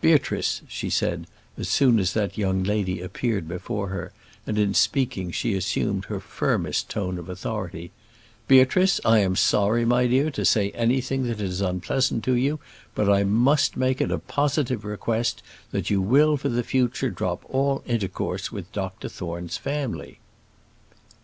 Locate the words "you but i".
12.32-13.22